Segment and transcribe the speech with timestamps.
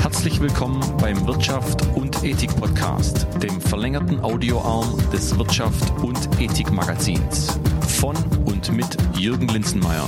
[0.00, 7.58] Herzlich willkommen beim Wirtschaft und Ethik Podcast, dem verlängerten Audioarm des Wirtschaft und Ethik Magazins.
[7.88, 10.06] Von und mit Jürgen Linzenmeier.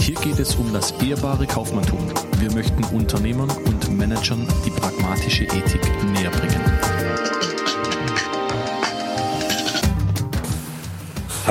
[0.00, 2.00] Hier geht es um das ehrbare Kaufmanntum.
[2.38, 6.30] Wir möchten Unternehmern und Managern die pragmatische Ethik näher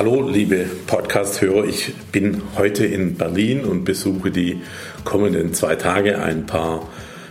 [0.04, 1.64] Hallo, liebe Podcast-Hörer.
[1.66, 4.60] Ich bin heute in Berlin und besuche die
[5.04, 6.88] kommenden zwei Tage ein paar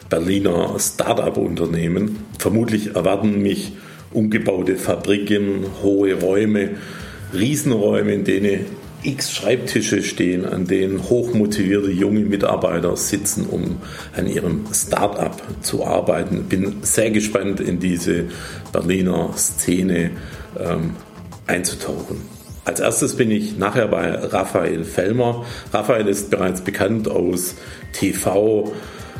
[0.09, 2.23] Berliner Start-up-Unternehmen.
[2.39, 3.73] Vermutlich erwarten mich
[4.13, 6.77] umgebaute Fabriken, hohe Räume,
[7.33, 8.65] Riesenräume, in denen
[9.03, 13.81] x Schreibtische stehen, an denen hochmotivierte junge Mitarbeiter sitzen, um
[14.15, 16.43] an ihrem Start-up zu arbeiten.
[16.43, 18.27] Bin sehr gespannt, in diese
[18.71, 20.11] Berliner Szene
[20.57, 20.91] ähm,
[21.47, 22.30] einzutauchen.
[22.63, 25.45] Als erstes bin ich nachher bei Raphael Fellmer.
[25.73, 27.55] Raphael ist bereits bekannt aus
[27.91, 28.71] TV,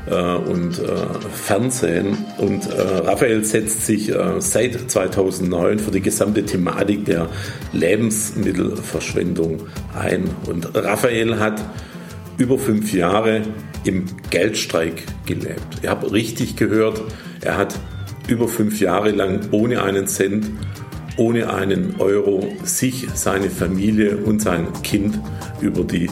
[0.09, 0.95] äh, und äh,
[1.31, 2.17] Fernsehen.
[2.37, 7.29] Und äh, Raphael setzt sich äh, seit 2009 für die gesamte Thematik der
[7.73, 9.67] Lebensmittelverschwendung
[9.97, 10.29] ein.
[10.47, 11.61] Und Raphael hat
[12.37, 13.43] über fünf Jahre
[13.83, 15.83] im Geldstreik gelebt.
[15.83, 17.01] Ihr habt richtig gehört,
[17.41, 17.79] er hat
[18.27, 20.47] über fünf Jahre lang ohne einen Cent,
[21.17, 25.19] ohne einen Euro sich, seine Familie und sein Kind
[25.61, 26.09] über die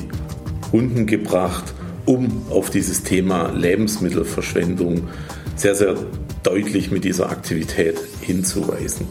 [0.71, 1.73] Runden gebracht
[2.09, 5.07] um auf dieses Thema Lebensmittelverschwendung
[5.55, 5.95] sehr, sehr
[6.41, 9.07] deutlich mit dieser Aktivität hinzuweisen.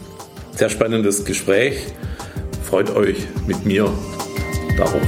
[0.51, 1.77] Sehr spannendes Gespräch.
[2.63, 3.89] Freut euch mit mir
[4.75, 5.07] darauf.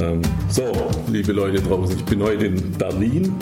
[0.00, 0.72] Ähm, so,
[1.08, 3.34] liebe Leute draußen, ich bin heute in Berlin,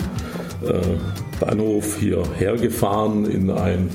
[0.65, 3.89] äh, Bahnhof hierher gefahren in ein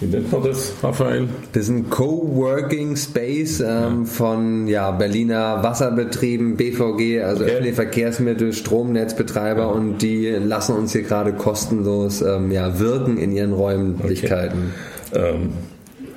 [0.00, 1.28] wie nennt man das, Raphael?
[1.52, 4.04] Das ist ein Coworking Space ähm, ja.
[4.04, 7.52] von ja, Berliner Wasserbetrieben, BVG, also okay.
[7.52, 9.66] öffentliche Verkehrsmittel, Stromnetzbetreiber ja.
[9.68, 14.72] und die lassen uns hier gerade kostenlos ähm, ja, wirken in ihren Räumlichkeiten.
[15.12, 15.34] Okay.
[15.34, 15.52] Ähm,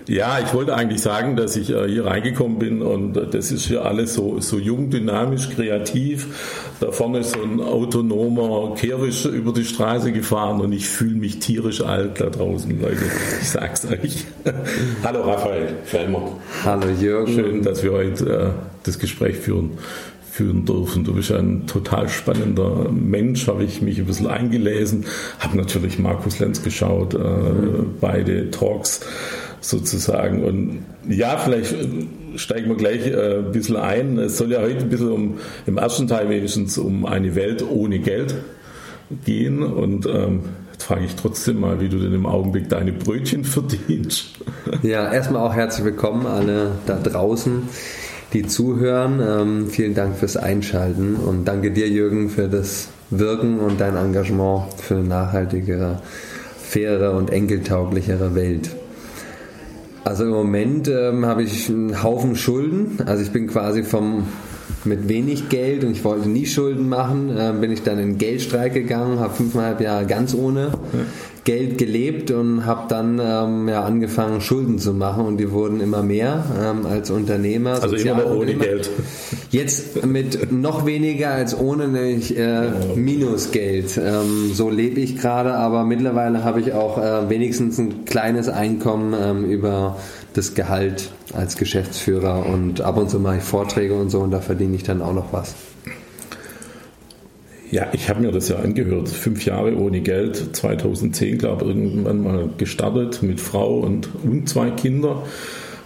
[0.07, 3.67] ja, ich wollte eigentlich sagen, dass ich äh, hier reingekommen bin und äh, das ist
[3.67, 6.71] hier alles so, so jung, dynamisch, kreativ.
[6.79, 11.39] Da vorne ist so ein autonomer Kehrwisch über die Straße gefahren und ich fühle mich
[11.39, 13.03] tierisch alt da draußen, Leute.
[13.41, 14.25] Ich sag's euch.
[15.03, 16.37] Hallo Raphael Fellmer.
[16.63, 17.33] Hallo Jürgen.
[17.33, 18.49] Schön, dass wir heute äh,
[18.83, 19.71] das Gespräch führen
[20.37, 21.03] führen dürfen.
[21.03, 25.05] Du bist ein total spannender Mensch, habe ich mich ein bisschen eingelesen,
[25.39, 27.17] habe natürlich Markus Lenz geschaut, äh,
[27.99, 29.01] beide Talks
[29.61, 30.43] sozusagen.
[30.43, 31.75] Und ja, vielleicht
[32.35, 34.17] steigen wir gleich äh, ein bisschen ein.
[34.19, 37.99] Es soll ja heute ein bisschen um, im ersten Teil wenigstens um eine Welt ohne
[37.99, 38.35] Geld
[39.25, 39.63] gehen.
[39.63, 40.41] Und ähm,
[40.71, 44.31] jetzt frage ich trotzdem mal, wie du denn im Augenblick deine Brötchen verdienst.
[44.83, 47.63] Ja, erstmal auch herzlich willkommen alle da draußen,
[48.33, 49.21] die zuhören.
[49.21, 54.73] Ähm, vielen Dank fürs Einschalten und danke dir, Jürgen, für das Wirken und dein Engagement
[54.77, 56.01] für eine nachhaltigere,
[56.57, 58.75] faire und enkeltauglichere Welt.
[60.07, 62.99] Also im Moment ähm, habe ich einen Haufen Schulden.
[63.05, 64.23] Also ich bin quasi vom
[64.85, 68.73] mit wenig Geld und ich wollte nie Schulden machen, äh, bin ich dann in Geldstreik
[68.73, 70.99] gegangen, habe fünfeinhalb Jahre ganz ohne ja.
[71.47, 76.03] Geld gelebt und habe dann ähm, ja, angefangen Schulden zu machen und die wurden immer
[76.03, 77.81] mehr ähm, als Unternehmer.
[77.81, 78.89] Also immer noch ohne Geld.
[79.49, 83.97] Jetzt mit noch weniger als ohne, nämlich äh, Minusgeld.
[83.97, 89.15] Ähm, so lebe ich gerade, aber mittlerweile habe ich auch äh, wenigstens ein kleines Einkommen
[89.17, 89.95] ähm, über
[90.33, 94.41] das Gehalt als Geschäftsführer und ab und zu mache ich Vorträge und so und da
[94.41, 95.55] verdiene ich dann auch noch was.
[97.69, 99.09] Ja, ich habe mir das ja angehört.
[99.09, 104.69] Fünf Jahre ohne Geld, 2010, glaube ich, irgendwann mal gestartet mit Frau und, und zwei
[104.71, 105.23] Kinder.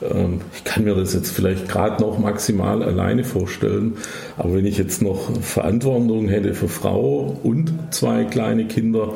[0.03, 3.97] Ähm, ich kann mir das jetzt vielleicht gerade noch maximal alleine vorstellen,
[4.38, 9.14] aber wenn ich jetzt noch Verantwortung hätte für Frau und zwei kleine Kinder,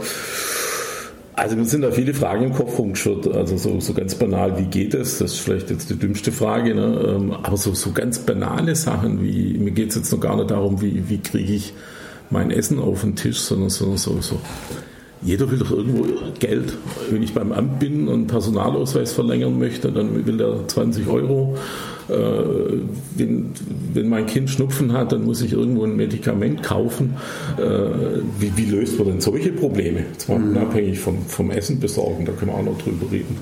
[1.36, 3.28] also mir sind da viele Fragen im Kopf rumgeschwirrt.
[3.28, 5.20] Also so, so ganz banal, wie geht es?
[5.20, 6.74] Das ist vielleicht jetzt die dümmste Frage.
[6.74, 7.16] Ne?
[7.16, 10.50] Ähm, aber so, so ganz banale Sachen, wie mir geht es jetzt noch gar nicht
[10.50, 11.74] darum, wie, wie kriege ich
[12.30, 14.39] mein Essen auf den Tisch, sondern so, so, so.
[15.22, 16.06] Jeder will doch irgendwo
[16.39, 16.74] Geld.
[17.10, 21.57] Wenn ich beim Amt bin und Personalausweis verlängern möchte, dann will der 20 Euro.
[22.10, 22.13] Äh,
[23.16, 23.52] wenn,
[23.94, 27.16] wenn, mein Kind Schnupfen hat, dann muss ich irgendwo ein Medikament kaufen.
[27.57, 27.62] Äh,
[28.40, 30.06] wie, wie, löst man denn solche Probleme?
[30.28, 30.50] Mal mhm.
[30.50, 33.38] unabhängig vom, vom Essen besorgen, da können wir auch noch drüber reden.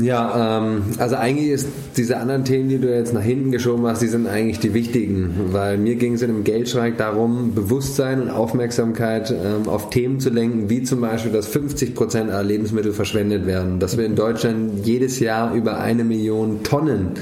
[0.00, 4.02] Ja, ähm, also eigentlich ist diese anderen Themen, die du jetzt nach hinten geschoben hast,
[4.02, 8.30] die sind eigentlich die wichtigen, weil mir ging es in einem Geldschreik darum, Bewusstsein und
[8.30, 13.46] Aufmerksamkeit ähm, auf Themen zu lenken, wie zum Beispiel, dass 50 Prozent aller Lebensmittel verschwendet
[13.46, 17.12] werden, dass wir in Deutschland jedes Jahr über eine Million Tonnen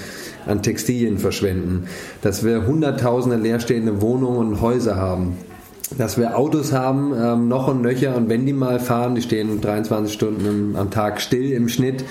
[0.47, 1.87] an Textilien verschwenden,
[2.23, 5.37] dass wir hunderttausende leerstehende Wohnungen und Häuser haben,
[5.99, 9.61] dass wir Autos haben, ähm, noch und nöcher, und wenn die mal fahren, die stehen
[9.61, 12.05] 23 Stunden im, am Tag still im Schnitt,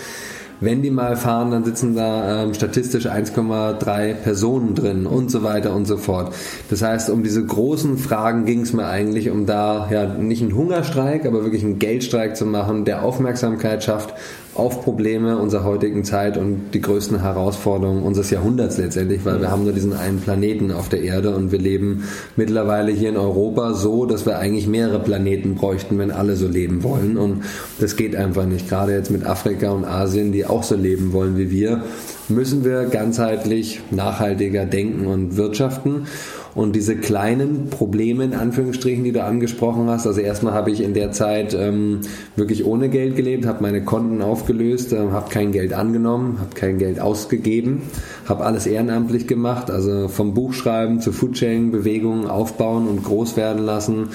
[0.61, 5.73] wenn die mal fahren, dann sitzen da ähm, statistisch 1,3 Personen drin und so weiter
[5.73, 6.33] und so fort.
[6.69, 10.55] Das heißt, um diese großen Fragen ging es mir eigentlich, um da ja nicht einen
[10.55, 14.13] Hungerstreik, aber wirklich einen Geldstreik zu machen, der Aufmerksamkeit schafft
[14.59, 19.63] auf Probleme unserer heutigen Zeit und die größten Herausforderungen unseres Jahrhunderts letztendlich, weil wir haben
[19.63, 22.03] nur diesen einen Planeten auf der Erde und wir leben
[22.35, 26.83] mittlerweile hier in Europa so, dass wir eigentlich mehrere Planeten bräuchten, wenn alle so leben
[26.83, 27.43] wollen und
[27.79, 28.69] das geht einfach nicht.
[28.69, 31.83] Gerade jetzt mit Afrika und Asien, die auch so leben wollen wie wir,
[32.29, 36.07] müssen wir ganzheitlich nachhaltiger denken und wirtschaften.
[36.55, 40.93] Und diese kleinen Probleme, in Anführungsstrichen, die du angesprochen hast, also erstmal habe ich in
[40.93, 42.01] der Zeit ähm,
[42.35, 46.79] wirklich ohne Geld gelebt, habe meine Konten aufgelöst, äh, habe kein Geld angenommen, habe kein
[46.79, 47.83] Geld ausgegeben,
[48.27, 54.09] habe alles ehrenamtlich gemacht, also vom Buchschreiben zu Foodsharing, Bewegungen aufbauen und groß werden lassen,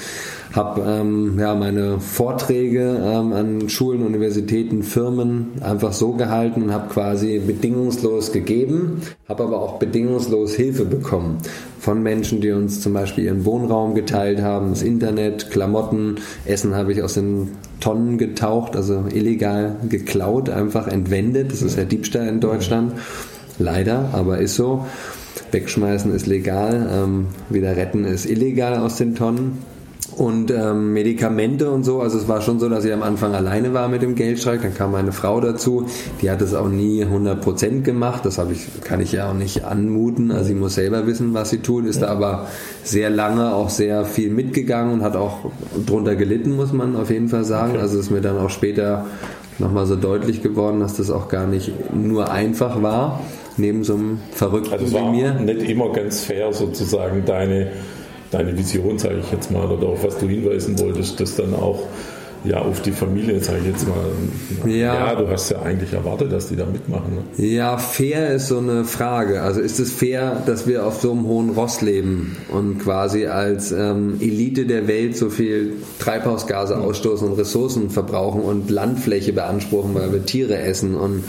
[0.54, 6.88] habe ähm, ja, meine Vorträge ähm, an Schulen, Universitäten, Firmen einfach so gehalten und habe
[6.88, 11.38] quasi bedingungslos gegeben, habe aber auch bedingungslos Hilfe bekommen
[11.80, 16.92] von Menschen, die uns zum Beispiel ihren Wohnraum geteilt haben, das Internet, Klamotten, Essen habe
[16.92, 17.50] ich aus den
[17.80, 21.52] Tonnen getaucht, also illegal geklaut, einfach entwendet.
[21.52, 22.92] Das ist ja Diebstahl in Deutschland.
[23.58, 24.86] Leider, aber ist so.
[25.50, 29.73] Wegschmeißen ist legal, ähm, wieder retten ist illegal aus den Tonnen
[30.16, 32.00] und ähm, Medikamente und so.
[32.00, 34.62] Also es war schon so, dass ich am Anfang alleine war mit dem Geldstreik.
[34.62, 35.86] Dann kam meine Frau dazu.
[36.22, 38.24] Die hat es auch nie 100% gemacht.
[38.24, 40.30] Das habe ich, kann ich ja auch nicht anmuten.
[40.30, 41.86] Also sie muss selber wissen, was sie tut.
[41.86, 42.46] Ist da aber
[42.82, 45.50] sehr lange auch sehr viel mitgegangen und hat auch
[45.86, 47.72] drunter gelitten, muss man auf jeden Fall sagen.
[47.72, 47.80] Okay.
[47.80, 49.06] Also ist mir dann auch später
[49.58, 53.20] nochmal so deutlich geworden, dass das auch gar nicht nur einfach war,
[53.56, 55.34] neben so einem Verrückten also wie mir.
[55.34, 57.68] Nicht immer ganz fair sozusagen deine
[58.34, 61.86] deine Vision, sage ich jetzt mal, oder auf was du hinweisen wolltest, das dann auch
[62.44, 64.70] ja, auf die Familie, sage ich jetzt mal.
[64.70, 64.94] Ja.
[64.94, 67.14] ja, du hast ja eigentlich erwartet, dass die da mitmachen.
[67.14, 67.46] Ne?
[67.46, 69.40] Ja, fair ist so eine Frage.
[69.40, 73.72] Also ist es fair, dass wir auf so einem hohen Ross leben und quasi als
[73.72, 80.12] ähm, Elite der Welt so viel Treibhausgase ausstoßen und Ressourcen verbrauchen und Landfläche beanspruchen, weil
[80.12, 81.24] wir Tiere essen und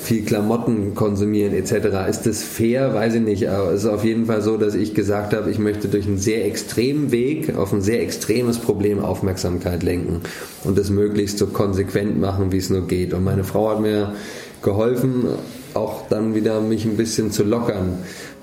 [0.00, 2.08] viel Klamotten konsumieren etc.
[2.08, 2.94] Ist das fair?
[2.94, 3.48] Weiß ich nicht.
[3.48, 6.18] Aber es ist auf jeden Fall so, dass ich gesagt habe, ich möchte durch einen
[6.18, 10.20] sehr extremen Weg auf ein sehr extremes Problem Aufmerksamkeit lenken
[10.64, 13.12] und das möglichst so konsequent machen, wie es nur geht.
[13.12, 14.14] Und meine Frau hat mir
[14.62, 15.26] geholfen,
[15.74, 17.98] auch dann wieder mich ein bisschen zu lockern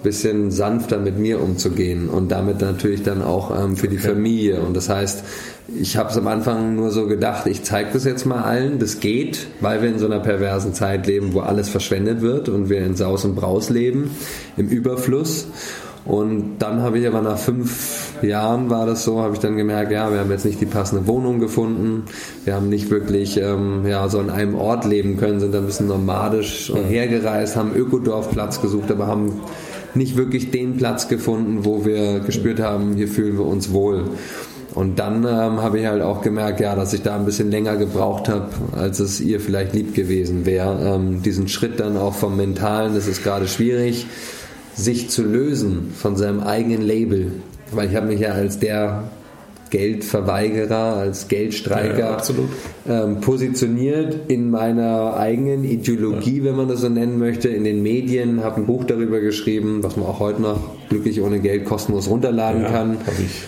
[0.05, 3.97] bisschen sanfter mit mir umzugehen und damit natürlich dann auch ähm, für die.
[3.97, 4.61] Familie.
[4.61, 5.23] Und das heißt,
[5.67, 8.99] ich habe es am Anfang nur so gedacht, ich zeige das jetzt mal allen, das
[8.99, 12.85] geht, weil wir in so einer perversen Zeit leben, wo alles verschwendet wird und wir
[12.85, 14.11] in Saus und Braus leben,
[14.57, 15.47] im Überfluss.
[16.05, 19.91] Und dann habe ich aber nach fünf Jahren war das so, habe ich dann gemerkt,
[19.91, 22.03] ja, wir haben jetzt nicht die passende Wohnung gefunden,
[22.43, 25.87] wir haben nicht wirklich ähm, ja, so an einem Ort leben können, sind ein bisschen
[25.87, 29.41] nomadisch hergereist, haben Ökodorfplatz gesucht, aber haben
[29.95, 34.03] nicht wirklich den Platz gefunden, wo wir gespürt haben, hier fühlen wir uns wohl.
[34.75, 37.77] Und dann ähm, habe ich halt auch gemerkt, ja, dass ich da ein bisschen länger
[37.77, 40.95] gebraucht habe, als es ihr vielleicht lieb gewesen wäre.
[40.95, 44.05] Ähm, diesen Schritt dann auch vom Mentalen, das ist gerade schwierig,
[44.75, 47.31] sich zu lösen von seinem eigenen Label.
[47.71, 49.05] Weil ich habe mich ja als der
[49.69, 52.19] Geldverweigerer, als Geldstreiker
[52.87, 56.43] ja, ähm, positioniert in meiner eigenen Ideologie, ja.
[56.45, 59.95] wenn man das so nennen möchte, in den Medien, habe ein Buch darüber geschrieben, was
[59.95, 60.59] man auch heute noch
[60.89, 62.97] glücklich ohne Geld kostenlos runterladen ja, kann.
[63.05, 63.41] Habe ich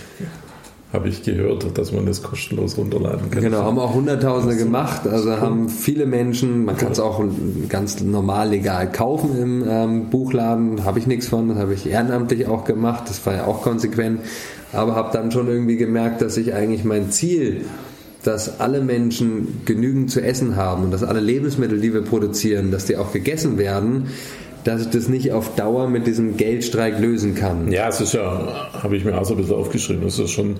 [0.93, 3.41] habe ich gehört, dass man das kostenlos runterladen kann.
[3.41, 5.05] Genau, haben auch Hunderttausende gemacht.
[5.05, 5.41] Also cool.
[5.41, 7.21] haben viele Menschen, man kann es auch
[7.67, 10.85] ganz normal legal kaufen im ähm, Buchladen.
[10.85, 13.03] Habe ich nichts von, das habe ich ehrenamtlich auch gemacht.
[13.07, 14.21] Das war ja auch konsequent
[14.73, 17.65] aber habe dann schon irgendwie gemerkt, dass ich eigentlich mein Ziel,
[18.23, 22.85] dass alle Menschen genügend zu essen haben und dass alle Lebensmittel, die wir produzieren, dass
[22.85, 24.07] die auch gegessen werden,
[24.67, 27.71] dass ich das nicht auf Dauer mit diesem Geldstreik lösen kann.
[27.71, 30.57] Ja, es ist ja, habe ich mir auch so ein bisschen aufgeschrieben, es ist schon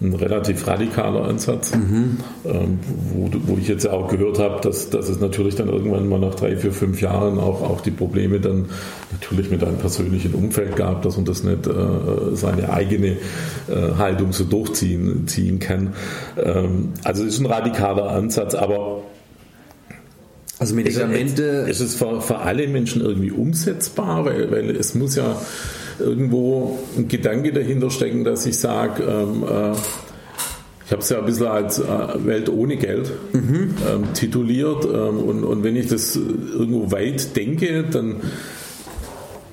[0.00, 2.18] ein relativ radikaler Ansatz, mhm.
[2.44, 2.78] ähm,
[3.12, 6.34] wo, wo, ich jetzt auch gehört habe, dass, dass es natürlich dann irgendwann mal nach
[6.34, 8.66] drei, vier, fünf Jahren auch, auch die Probleme dann
[9.12, 11.72] natürlich mit einem persönlichen Umfeld gab, dass man das nicht äh,
[12.32, 13.08] seine eigene
[13.68, 15.94] äh, Haltung so durchziehen ziehen kann.
[16.42, 19.02] Ähm, also es ist ein radikaler Ansatz, aber
[20.58, 21.66] also Medikamente.
[21.68, 25.40] Ist es für, für alle Menschen irgendwie umsetzbar, weil, weil es muss ja
[25.98, 29.72] irgendwo ein Gedanke dahinter stecken, dass ich sage, ähm, äh,
[30.86, 31.84] ich habe es ja ein bisschen als äh,
[32.26, 33.74] Welt ohne Geld mhm.
[33.88, 34.84] ähm, tituliert.
[34.84, 38.16] Ähm, und, und wenn ich das irgendwo weit denke, dann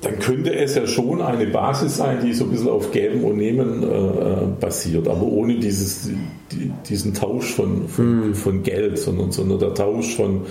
[0.01, 3.38] dann könnte es ja schon eine Basis sein, die so ein bisschen auf Geben und
[3.38, 6.10] Nehmen äh, äh basiert, aber ohne dieses,
[6.51, 8.34] die, diesen Tausch von, von, mm.
[8.34, 10.41] von, Geld, sondern, sondern der Tausch von,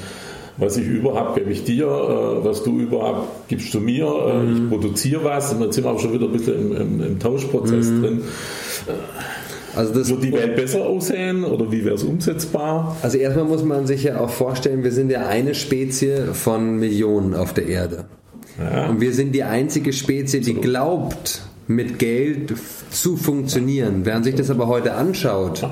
[0.60, 4.42] was ich über habe, gebe ich dir, äh, was du über gibst du mir, äh,
[4.42, 4.56] mm.
[4.56, 7.18] ich produziere was und dann sind wir auch schon wieder ein bisschen im, im, im
[7.18, 8.02] Tauschprozess mm.
[8.02, 8.20] drin.
[9.74, 12.96] Also das Wird die Welt besser aussehen oder wie wäre es umsetzbar?
[13.02, 17.34] Also erstmal muss man sich ja auch vorstellen, wir sind ja eine Spezie von Millionen
[17.34, 18.04] auf der Erde.
[18.58, 18.88] Ja.
[18.88, 22.52] Und wir sind die einzige Spezie, die glaubt, mit Geld
[22.90, 24.00] zu funktionieren.
[24.02, 25.68] Wer sich das aber heute anschaut,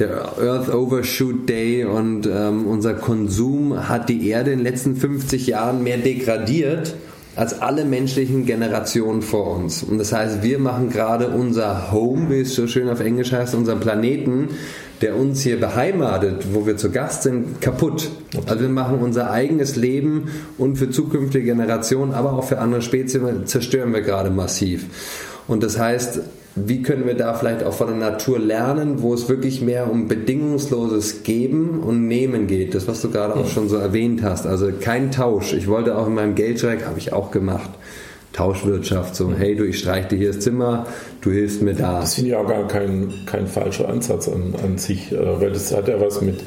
[0.00, 5.46] der Earth Overshoot Day und ähm, unser Konsum hat die Erde in den letzten 50
[5.46, 6.94] Jahren mehr degradiert
[7.36, 9.82] als alle menschlichen Generationen vor uns.
[9.82, 13.54] Und das heißt, wir machen gerade unser Home, wie es so schön auf Englisch heißt,
[13.54, 14.48] unseren Planeten
[15.00, 18.10] der uns hier beheimatet, wo wir zu Gast sind, kaputt.
[18.46, 20.28] Also wir machen unser eigenes Leben
[20.58, 24.86] und für zukünftige Generationen, aber auch für andere Spezien zerstören wir gerade massiv.
[25.48, 26.20] Und das heißt,
[26.66, 30.08] wie können wir da vielleicht auch von der Natur lernen, wo es wirklich mehr um
[30.08, 32.74] bedingungsloses Geben und Nehmen geht?
[32.74, 34.46] Das, was du gerade auch schon so erwähnt hast.
[34.46, 35.52] Also kein Tausch.
[35.52, 37.70] Ich wollte auch in meinem Geldschreck, habe ich auch gemacht,
[38.32, 40.86] Tauschwirtschaft, so, hey du, ich streiche dir hier das Zimmer,
[41.20, 42.00] du hilfst mir da.
[42.00, 45.88] Das ich auch gar kein, kein falscher Ansatz an, an sich, äh, weil das hat
[45.88, 46.40] ja was mit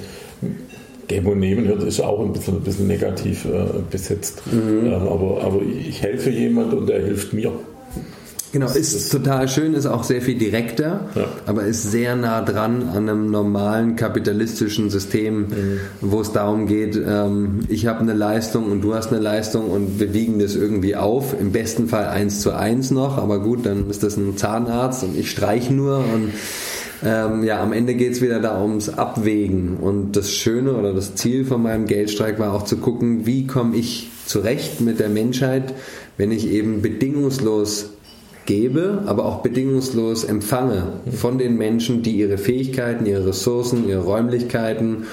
[1.08, 4.42] Geben und Nehmen, das ist auch ein bisschen, ein bisschen negativ äh, besetzt.
[4.52, 4.86] Mhm.
[4.86, 7.52] Ähm, aber, aber ich helfe jemand und er hilft mir.
[8.54, 11.26] Genau, ist, ist total schön, ist auch sehr viel direkter, ja.
[11.48, 15.80] aber ist sehr nah dran an einem normalen kapitalistischen System, mhm.
[16.02, 20.00] wo es darum geht, ähm, ich habe eine Leistung und du hast eine Leistung und
[20.00, 21.34] wir wiegen das irgendwie auf.
[21.40, 25.18] Im besten Fall eins zu eins noch, aber gut, dann ist das ein Zahnarzt und
[25.18, 26.32] ich streiche nur und
[27.04, 29.78] ähm, ja, am Ende geht es wieder da ums Abwägen.
[29.78, 33.76] Und das Schöne oder das Ziel von meinem Geldstreik war auch zu gucken, wie komme
[33.78, 35.74] ich zurecht mit der Menschheit,
[36.18, 37.93] wenn ich eben bedingungslos
[38.46, 45.06] gebe, aber auch bedingungslos empfange von den Menschen, die ihre Fähigkeiten, ihre Ressourcen, ihre Räumlichkeiten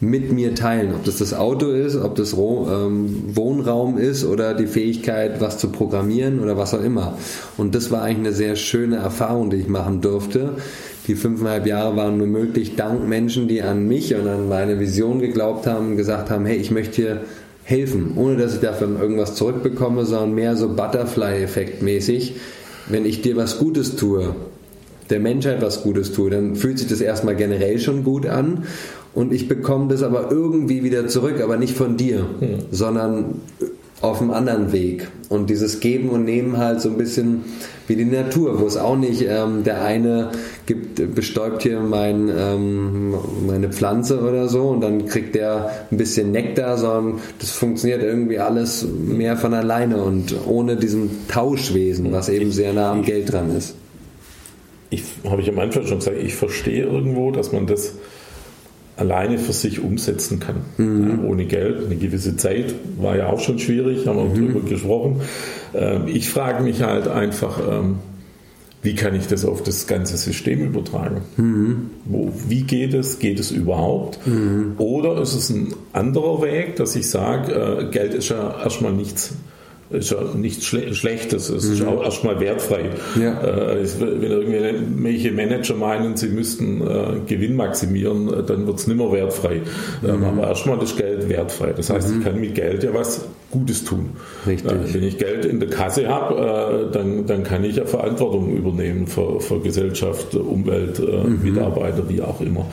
[0.00, 0.94] mit mir teilen.
[0.94, 5.68] Ob das das Auto ist, ob das ähm, Wohnraum ist oder die Fähigkeit, was zu
[5.68, 7.18] programmieren oder was auch immer.
[7.58, 10.54] Und das war eigentlich eine sehr schöne Erfahrung, die ich machen durfte.
[11.06, 15.20] Die fünfeinhalb Jahre waren nur möglich dank Menschen, die an mich und an meine Vision
[15.20, 17.20] geglaubt haben, gesagt haben, hey, ich möchte hier
[17.64, 22.34] helfen, ohne dass ich dafür irgendwas zurückbekomme, sondern mehr so Butterfly-Effekt mäßig
[22.88, 24.34] wenn ich dir was Gutes tue,
[25.10, 28.64] der Menschheit was Gutes tue, dann fühlt sich das erstmal generell schon gut an
[29.14, 32.58] und ich bekomme das aber irgendwie wieder zurück, aber nicht von dir, hm.
[32.70, 33.40] sondern
[34.00, 35.08] auf einem anderen Weg.
[35.28, 37.44] Und dieses Geben und Nehmen halt so ein bisschen
[37.90, 40.30] wie die Natur, wo es auch nicht ähm, der eine
[40.64, 43.16] gibt, bestäubt hier mein, ähm,
[43.48, 48.38] meine Pflanze oder so und dann kriegt der ein bisschen Nektar, sondern das funktioniert irgendwie
[48.38, 53.56] alles mehr von alleine und ohne diesem Tauschwesen, was eben sehr nah am Geld dran
[53.56, 53.74] ist.
[54.90, 57.94] Ich habe ich am Anfang schon gesagt, ich verstehe irgendwo, dass man das
[59.00, 60.56] alleine für sich umsetzen kann.
[60.76, 61.08] Mhm.
[61.08, 61.86] Ja, ohne Geld.
[61.86, 64.52] Eine gewisse Zeit war ja auch schon schwierig, haben wir mhm.
[64.52, 65.20] darüber gesprochen.
[65.74, 67.96] Ähm, ich frage mich halt einfach, ähm,
[68.82, 71.22] wie kann ich das auf das ganze System übertragen?
[71.36, 71.90] Mhm.
[72.04, 73.18] Wo, wie geht es?
[73.18, 74.26] Geht es überhaupt?
[74.26, 74.74] Mhm.
[74.78, 79.34] Oder ist es ein anderer Weg, dass ich sage, äh, Geld ist ja erstmal nichts
[79.90, 81.88] ist ja nichts Schle Schlechtes, es ist mhm.
[81.88, 82.90] auch erstmal wertfrei.
[83.20, 83.42] Ja.
[83.42, 88.96] Äh, wenn irgendwelche Manager meinen, sie müssten äh, Gewinn maximieren, äh, dann wird es nicht
[88.96, 89.62] mehr wertfrei.
[90.06, 90.24] Ähm, mhm.
[90.24, 91.72] aber erstmal ist Geld wertfrei.
[91.72, 92.18] Das heißt, mhm.
[92.18, 94.10] ich kann mit Geld ja was Gutes tun.
[94.46, 94.70] Richtig.
[94.70, 98.56] Äh, wenn ich Geld in der Kasse habe, äh, dann, dann kann ich ja Verantwortung
[98.56, 101.42] übernehmen für, für Gesellschaft, Umwelt, äh, mhm.
[101.42, 102.66] Mitarbeiter, wie auch immer.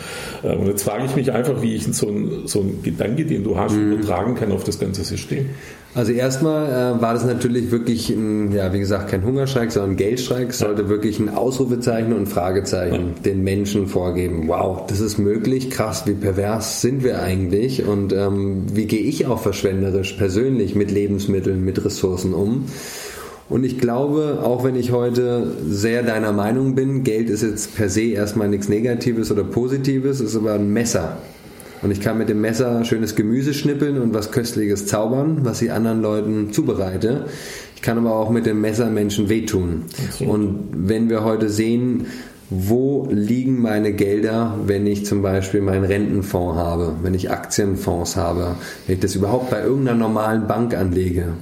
[0.43, 3.73] und jetzt frage ich mich einfach, wie ich so einen so Gedanke, den du hast,
[3.73, 3.93] mhm.
[3.93, 5.49] übertragen kann auf das ganze System.
[5.97, 9.97] Also erstmal äh, war das natürlich wirklich, ein, ja wie gesagt, kein Hungerstreik, sondern ein
[9.97, 10.49] Geldstreik.
[10.49, 13.21] Es sollte wirklich ein Ausrufezeichen und Fragezeichen ja.
[13.25, 14.47] den Menschen vorgeben.
[14.47, 19.25] Wow, das ist möglich, krass, wie pervers sind wir eigentlich und ähm, wie gehe ich
[19.25, 22.65] auch verschwenderisch persönlich mit Lebensmitteln, mit Ressourcen um?
[23.49, 27.87] Und ich glaube, auch wenn ich heute sehr deiner Meinung bin, Geld ist jetzt per
[27.89, 31.17] se erstmal nichts Negatives oder Positives, ist aber ein Messer.
[31.81, 35.71] Und ich kann mit dem Messer schönes Gemüse schnippeln und was Köstliches zaubern, was ich
[35.71, 37.25] anderen Leuten zubereite.
[37.75, 39.83] Ich kann aber auch mit dem Messer Menschen wehtun.
[40.13, 40.25] Okay.
[40.25, 42.07] Und wenn wir heute sehen,
[42.49, 48.55] wo liegen meine Gelder, wenn ich zum Beispiel meinen Rentenfonds habe, wenn ich Aktienfonds habe,
[48.85, 51.33] wenn ich das überhaupt bei irgendeiner normalen Bank anlege,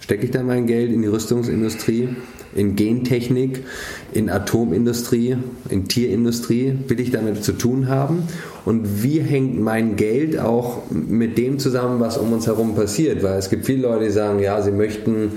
[0.00, 2.08] stecke ich da mein Geld in die Rüstungsindustrie
[2.54, 3.64] in Gentechnik,
[4.12, 5.36] in Atomindustrie,
[5.68, 6.74] in Tierindustrie?
[6.88, 8.24] Will ich damit zu tun haben?
[8.64, 13.22] Und wie hängt mein Geld auch mit dem zusammen, was um uns herum passiert?
[13.22, 15.32] Weil es gibt viele Leute, die sagen, ja, sie möchten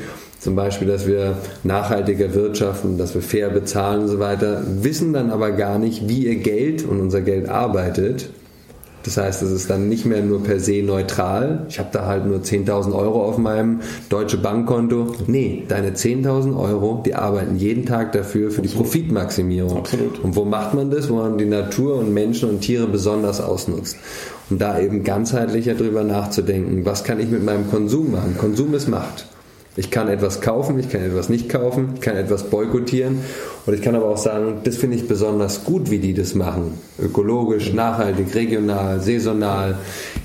[0.47, 1.35] zum Beispiel, dass wir
[1.65, 6.25] nachhaltiger wirtschaften, dass wir fair bezahlen und so weiter, wissen dann aber gar nicht, wie
[6.25, 8.29] ihr Geld und unser Geld arbeitet
[9.07, 11.65] das heißt, es ist dann nicht mehr nur per se neutral.
[11.69, 15.15] Ich habe da halt nur 10.000 Euro auf meinem deutsche Bankkonto.
[15.27, 19.77] Nee, deine 10.000 Euro, die arbeiten jeden Tag dafür für die Profitmaximierung.
[19.77, 20.19] Absolut.
[20.19, 21.09] Und wo macht man das?
[21.09, 23.95] Wo man die Natur und Menschen und Tiere besonders ausnutzt.
[24.49, 28.35] Und da eben ganzheitlicher drüber nachzudenken, was kann ich mit meinem Konsum machen?
[28.37, 29.25] Konsum ist Macht.
[29.77, 33.19] Ich kann etwas kaufen, ich kann etwas nicht kaufen, ich kann etwas boykottieren
[33.65, 36.73] und ich kann aber auch sagen, das finde ich besonders gut, wie die das machen.
[36.99, 39.77] Ökologisch, nachhaltig, regional, saisonal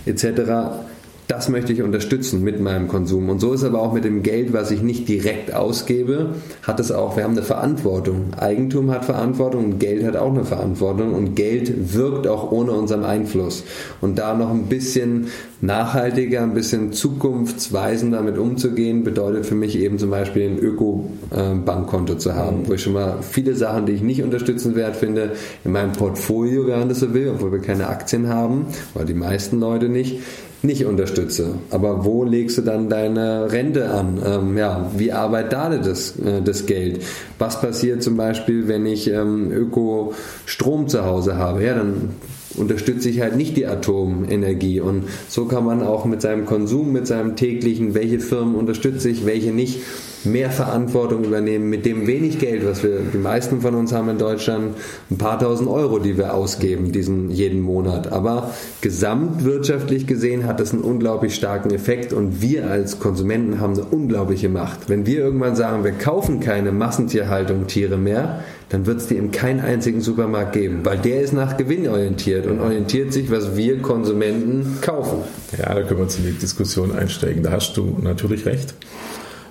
[0.06, 0.90] etc
[1.32, 3.30] das möchte ich unterstützen mit meinem Konsum.
[3.30, 6.92] Und so ist aber auch mit dem Geld, was ich nicht direkt ausgebe, hat es
[6.92, 8.34] auch, wir haben eine Verantwortung.
[8.36, 13.02] Eigentum hat Verantwortung und Geld hat auch eine Verantwortung und Geld wirkt auch ohne unseren
[13.02, 13.64] Einfluss.
[14.02, 15.28] Und da noch ein bisschen
[15.62, 22.34] nachhaltiger, ein bisschen zukunftsweisender damit umzugehen, bedeutet für mich eben zum Beispiel ein Öko-Bankkonto zu
[22.34, 25.32] haben, wo ich schon mal viele Sachen, die ich nicht unterstützenswert finde,
[25.64, 29.14] in meinem Portfolio, wenn man das so will, obwohl wir keine Aktien haben, oder die
[29.14, 30.20] meisten Leute nicht,
[30.62, 31.54] nicht unterstütze.
[31.70, 34.20] Aber wo legst du dann deine Rente an?
[34.24, 37.02] Ähm, ja, wie arbeitet da das, äh, das Geld?
[37.38, 41.64] Was passiert zum Beispiel, wenn ich ähm, Ökostrom zu Hause habe?
[41.64, 42.10] Ja, dann
[42.56, 44.80] unterstütze ich halt nicht die Atomenergie.
[44.80, 49.26] Und so kann man auch mit seinem Konsum, mit seinem täglichen, welche Firmen unterstütze ich,
[49.26, 49.80] welche nicht,
[50.24, 54.18] mehr Verantwortung übernehmen mit dem wenig Geld, was wir, die meisten von uns haben in
[54.18, 54.76] Deutschland,
[55.10, 58.12] ein paar tausend Euro, die wir ausgeben, diesen jeden Monat.
[58.12, 63.84] Aber gesamtwirtschaftlich gesehen hat das einen unglaublich starken Effekt und wir als Konsumenten haben eine
[63.84, 64.88] unglaubliche Macht.
[64.88, 68.40] Wenn wir irgendwann sagen, wir kaufen keine Massentierhaltung Tiere mehr,
[68.72, 72.46] dann wird es die in keinen einzigen Supermarkt geben, weil der ist nach Gewinn orientiert
[72.46, 75.18] und orientiert sich, was wir Konsumenten kaufen.
[75.58, 77.42] Ja, da können wir zu die Diskussion einsteigen.
[77.42, 78.74] Da hast du natürlich recht.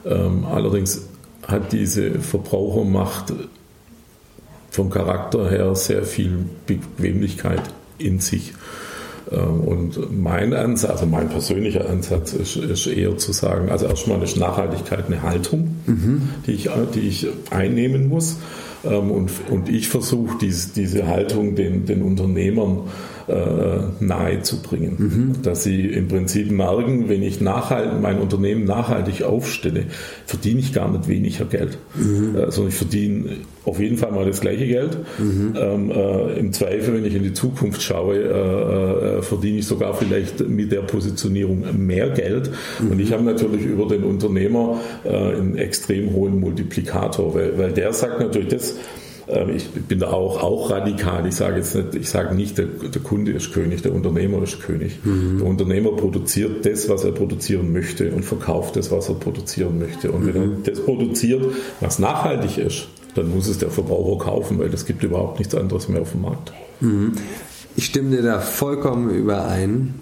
[0.05, 1.07] Ähm, allerdings
[1.47, 3.33] hat diese Verbrauchermacht
[4.69, 7.61] vom Charakter her sehr viel Bequemlichkeit
[7.97, 8.53] in sich.
[9.31, 14.21] Ähm, und mein Ansatz, also mein persönlicher Ansatz ist, ist, eher zu sagen, also erstmal
[14.23, 16.29] ist Nachhaltigkeit eine Haltung, mhm.
[16.47, 18.37] die, ich, die ich einnehmen muss.
[18.83, 22.89] Ähm, und, und ich versuche dies, diese Haltung den, den Unternehmern
[23.27, 24.95] äh, nahe zu bringen.
[24.97, 25.41] Mhm.
[25.43, 29.85] Dass sie im Prinzip merken, wenn ich nachhaltig, mein Unternehmen nachhaltig aufstelle,
[30.25, 32.35] verdiene ich gar nicht weniger Geld, mhm.
[32.35, 34.97] äh, sondern ich verdiene auf jeden Fall mal das gleiche Geld.
[35.19, 35.53] Mhm.
[35.55, 39.93] Ähm, äh, Im Zweifel, wenn ich in die Zukunft schaue, äh, äh, verdiene ich sogar
[39.93, 42.49] vielleicht mit der Positionierung mehr Geld.
[42.79, 47.93] Und ich habe natürlich über den Unternehmer äh, einen extrem hohen Multiplikator, weil, weil der
[47.93, 48.75] sagt natürlich, das
[49.55, 51.25] ich bin da auch, auch radikal.
[51.25, 54.61] Ich sage jetzt nicht, ich sage nicht, der, der Kunde ist König, der Unternehmer ist
[54.61, 54.99] König.
[55.03, 55.39] Mhm.
[55.39, 60.11] Der Unternehmer produziert das, was er produzieren möchte und verkauft das, was er produzieren möchte.
[60.11, 60.27] Und mhm.
[60.27, 60.63] wenn er mhm.
[60.63, 61.45] das produziert,
[61.79, 65.89] was nachhaltig ist, dann muss es der Verbraucher kaufen, weil es gibt überhaupt nichts anderes
[65.89, 66.53] mehr auf dem Markt.
[66.79, 67.13] Mhm.
[67.75, 69.95] Ich stimme dir da vollkommen überein.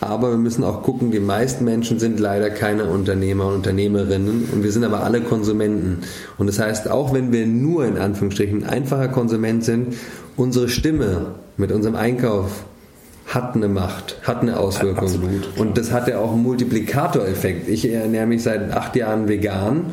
[0.00, 4.62] Aber wir müssen auch gucken, die meisten Menschen sind leider keine Unternehmer und Unternehmerinnen und
[4.62, 5.98] wir sind aber alle Konsumenten.
[6.38, 9.94] Und das heißt, auch wenn wir nur in Anführungsstrichen einfacher Konsument sind,
[10.36, 12.64] unsere Stimme mit unserem Einkauf
[13.26, 15.04] hat eine Macht, hat eine Auswirkung.
[15.04, 15.48] Absolut.
[15.56, 17.68] Und das hat ja auch einen Multiplikatoreffekt.
[17.68, 19.92] Ich ernähre mich seit acht Jahren vegan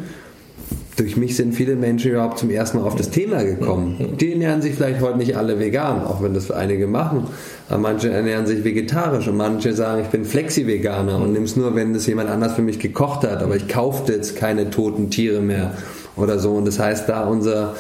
[0.97, 4.17] durch mich sind viele Menschen überhaupt zum ersten Mal auf das Thema gekommen.
[4.19, 7.27] Die ernähren sich vielleicht heute nicht alle vegan, auch wenn das einige machen.
[7.69, 11.93] Aber manche ernähren sich vegetarisch und manche sagen, ich bin Flexi-Veganer und nimm's nur, wenn
[11.93, 13.43] das jemand anders für mich gekocht hat.
[13.43, 15.73] Aber ich kaufe jetzt keine toten Tiere mehr
[16.15, 16.53] oder so.
[16.53, 17.75] Und das heißt, da unser,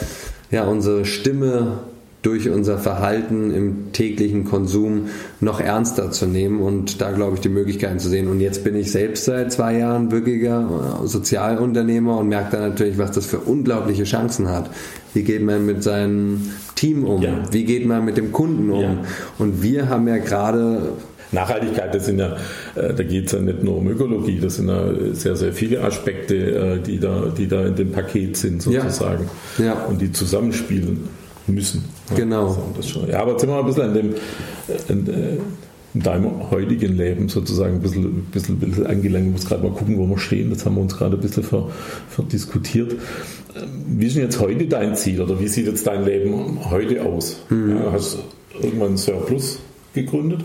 [0.51, 1.79] ja, unsere Stimme
[2.23, 7.49] durch unser Verhalten im täglichen Konsum noch ernster zu nehmen und da glaube ich die
[7.49, 8.27] Möglichkeiten zu sehen.
[8.27, 12.97] Und jetzt bin ich selbst seit zwei Jahren wirklicher äh, Sozialunternehmer und merke dann natürlich,
[12.97, 14.69] was das für unglaubliche Chancen hat.
[15.13, 17.21] Wie geht man mit seinem Team um?
[17.21, 17.43] Ja.
[17.51, 18.81] Wie geht man mit dem Kunden um?
[18.81, 18.97] Ja.
[19.37, 20.93] Und wir haben ja gerade
[21.31, 22.35] Nachhaltigkeit, das sind ja,
[22.75, 25.83] äh, da geht es ja nicht nur um Ökologie, das sind ja sehr, sehr viele
[25.83, 29.65] Aspekte, äh, die da, die da in dem Paket sind sozusagen ja.
[29.65, 29.73] Ja.
[29.85, 31.07] und die zusammenspielen
[31.47, 31.85] müssen.
[32.15, 32.57] Genau.
[33.07, 34.15] Ja, aber jetzt sind wir ein bisschen in dem,
[34.89, 35.39] in,
[35.93, 39.27] in deinem heutigen Leben sozusagen ein bisschen, ein bisschen, ein bisschen angelangt.
[39.27, 40.49] Ich muss gerade mal gucken, wo wir stehen.
[40.49, 41.43] Das haben wir uns gerade ein bisschen
[42.09, 42.95] verdiskutiert.
[43.87, 47.37] Wie ist denn jetzt heute dein Ziel oder wie sieht jetzt dein Leben heute aus?
[47.49, 47.77] Mhm.
[47.77, 48.19] Ja, hast du
[48.63, 49.59] irgendwann Surplus
[49.93, 50.41] gegründet?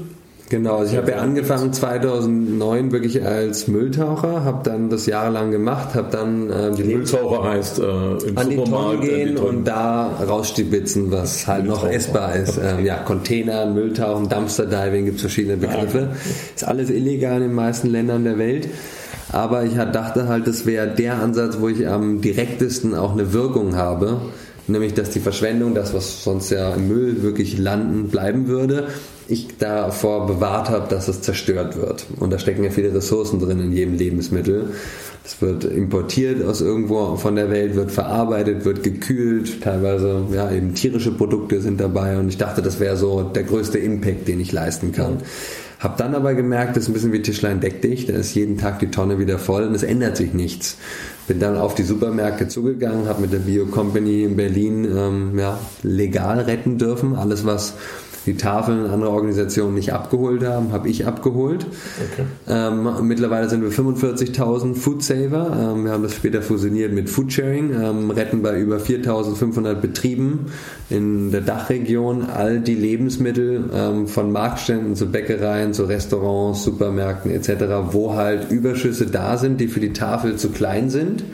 [0.52, 5.94] Genau, also ich habe ja angefangen 2009 wirklich als Mülltaucher, habe dann das jahrelang gemacht,
[5.94, 7.82] habe dann äh, die Mülltaucher heißt äh,
[8.28, 12.58] im an die Tonne gehen die und da rausstibitzen, was halt noch essbar ist.
[12.58, 16.10] Äh, ja, Container, Mülltauchen, Dumpster Diving, gibt es verschiedene Begriffe.
[16.54, 18.68] Ist alles illegal in den meisten Ländern der Welt.
[19.30, 23.74] Aber ich dachte halt, das wäre der Ansatz, wo ich am direktesten auch eine Wirkung
[23.74, 24.20] habe
[24.68, 28.88] nämlich dass die Verschwendung, das was sonst ja im Müll wirklich landen bleiben würde,
[29.28, 32.06] ich davor bewahrt habe, dass es zerstört wird.
[32.18, 34.70] Und da stecken ja viele Ressourcen drin in jedem Lebensmittel.
[35.24, 40.74] Es wird importiert aus irgendwo von der Welt, wird verarbeitet, wird gekühlt, teilweise ja eben
[40.74, 44.50] tierische Produkte sind dabei und ich dachte, das wäre so der größte Impact, den ich
[44.50, 45.18] leisten kann.
[45.78, 48.56] Hab dann aber gemerkt, das ist ein bisschen wie Tischlein deck dich, da ist jeden
[48.56, 50.76] Tag die Tonne wieder voll und es ändert sich nichts.
[51.26, 55.58] Bin dann auf die Supermärkte zugegangen, habe mit der Bio Company in Berlin ähm, ja,
[55.82, 57.16] legal retten dürfen.
[57.16, 57.74] Alles, was
[58.26, 61.66] die Tafeln andere Organisationen nicht abgeholt haben, habe ich abgeholt.
[62.12, 62.24] Okay.
[62.48, 65.74] Ähm, mittlerweile sind wir 45.000 Foodsaver.
[65.74, 70.46] Ähm, wir haben das später fusioniert mit Foodsharing, ähm, retten bei über 4.500 Betrieben
[70.90, 77.92] in der Dachregion all die Lebensmittel ähm, von Marktständen zu Bäckereien, zu Restaurants, Supermärkten etc.,
[77.92, 81.24] wo halt Überschüsse da sind, die für die Tafel zu klein sind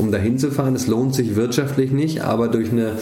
[0.00, 0.74] um dahin zu fahren.
[0.74, 2.92] Es lohnt sich wirtschaftlich nicht, aber durch eine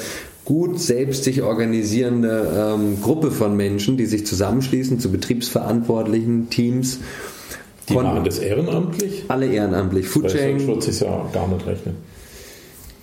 [0.49, 7.01] gut selbst sich organisierende ähm, Gruppe von Menschen, die sich zusammenschließen zu betriebsverantwortlichen Teams.
[7.91, 9.27] Die machen das ehrenamtlich?
[9.29, 10.09] Alle ehrenamtlich.
[10.09, 10.67] Foodsharing.
[10.67, 11.97] wird sich ja gar nicht rechnen.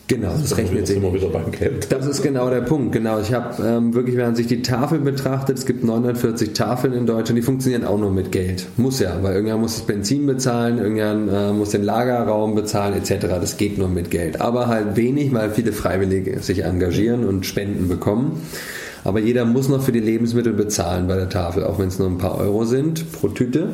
[0.08, 0.98] Genau, das, das rechnet sich.
[0.98, 1.91] Immer wieder beim Geld.
[1.91, 2.91] Das ist genau der Punkt.
[2.91, 6.94] Genau, ich habe ähm, wirklich, wenn man sich die Tafel betrachtet, es gibt 940 Tafeln
[6.94, 8.68] in Deutschland, die funktionieren auch nur mit Geld.
[8.78, 13.28] Muss ja, weil irgendjemand muss das Benzin bezahlen, irgendjemand äh, muss den Lagerraum bezahlen, etc.
[13.28, 14.41] Das geht nur mit Geld.
[14.41, 18.41] Aber halt wenig, weil viele Freiwillige sich engagieren und Spenden bekommen.
[19.04, 22.10] Aber jeder muss noch für die Lebensmittel bezahlen bei der Tafel, auch wenn es nur
[22.10, 23.70] ein paar Euro sind pro Tüte.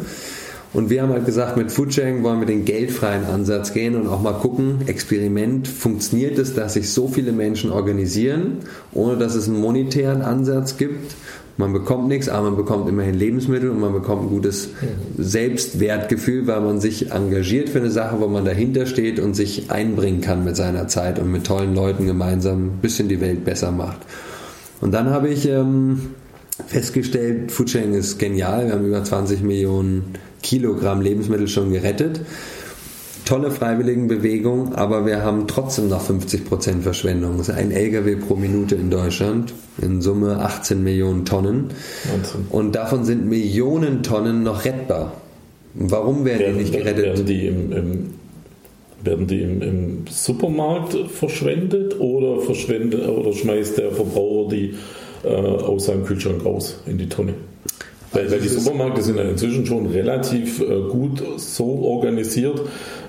[0.73, 4.21] Und wir haben halt gesagt, mit Foodsharing wollen wir den geldfreien Ansatz gehen und auch
[4.21, 8.59] mal gucken, Experiment, funktioniert es, dass sich so viele Menschen organisieren,
[8.93, 11.13] ohne dass es einen monetären Ansatz gibt.
[11.57, 14.69] Man bekommt nichts, aber man bekommt immerhin Lebensmittel und man bekommt ein gutes
[15.17, 20.21] Selbstwertgefühl, weil man sich engagiert für eine Sache, wo man dahinter steht und sich einbringen
[20.21, 23.99] kann mit seiner Zeit und mit tollen Leuten gemeinsam ein bisschen die Welt besser macht.
[24.79, 26.13] Und dann habe ich ähm,
[26.65, 28.67] festgestellt, Foodsharing ist genial.
[28.67, 32.21] Wir haben über 20 Millionen Kilogramm Lebensmittel schon gerettet.
[33.25, 37.37] Tolle Freiwilligenbewegung, aber wir haben trotzdem noch 50% Verschwendung.
[37.37, 41.69] Das ist ein LKW pro Minute in Deutschland, in Summe 18 Millionen Tonnen.
[42.11, 42.45] Wahnsinn.
[42.49, 45.13] Und davon sind Millionen Tonnen noch rettbar.
[45.73, 47.05] Warum werden, werden die nicht gerettet?
[47.05, 48.13] Werden die im, im
[49.03, 54.75] werden die im, im, Supermarkt verschwendet oder verschwendet oder schmeißt der Verbraucher die
[55.23, 57.33] äh, aus seinem Kühlschrank raus in die Tonne?
[58.13, 62.59] Weil, weil die Supermärkte sind ja inzwischen schon relativ äh, gut so organisiert,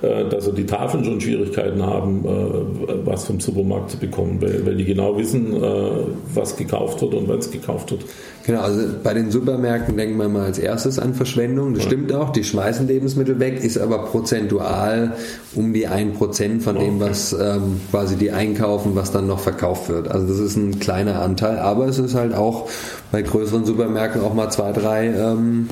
[0.00, 4.76] äh, dass die Tafeln schon Schwierigkeiten haben, äh, was vom Supermarkt zu bekommen, weil, weil
[4.76, 5.90] die genau wissen, äh,
[6.34, 8.04] was gekauft wird und wann es gekauft wird.
[8.44, 11.74] Genau, also bei den Supermärkten denken wir mal als erstes an Verschwendung.
[11.74, 11.90] Das ja.
[11.90, 15.12] stimmt auch, die schmeißen Lebensmittel weg, ist aber prozentual
[15.54, 20.10] um die 1% von dem, was ähm, quasi die einkaufen, was dann noch verkauft wird.
[20.10, 22.68] Also das ist ein kleiner Anteil, aber es ist halt auch
[23.12, 25.68] bei größeren Supermärkten auch mal zwei, drei ähm,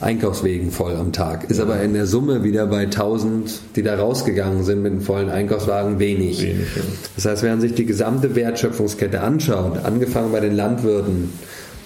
[0.00, 1.50] Einkaufswegen voll am Tag.
[1.50, 5.30] Ist aber in der Summe wieder bei 1000, die da rausgegangen sind mit einem vollen
[5.30, 6.42] Einkaufswagen, wenig.
[6.42, 6.82] wenig ja.
[7.14, 11.32] Das heißt, wenn man sich die gesamte Wertschöpfungskette anschaut, angefangen bei den Landwirten,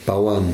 [0.06, 0.44] Bauern,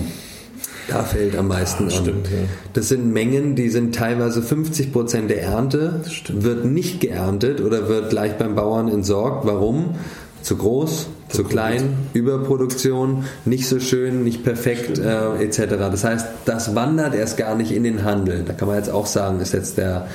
[0.88, 2.02] da fällt am meisten ja, an.
[2.02, 2.38] Stimmt, ja.
[2.72, 8.10] Das sind Mengen, die sind teilweise 50 Prozent der Ernte, wird nicht geerntet oder wird
[8.10, 9.46] gleich beim Bauern entsorgt.
[9.46, 9.94] Warum?
[10.42, 15.76] Zu groß, zu, klein, Überproduktion, nicht so schön, nicht perfekt äh, etc.
[15.78, 18.44] Das heißt, das wandert erst gar nicht in den Handel.
[18.46, 20.06] Da kann man jetzt auch sagen, ist jetzt der